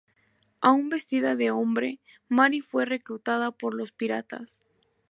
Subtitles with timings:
[0.61, 4.59] Aún vestida de hombre, Mary fue reclutada por los piratas.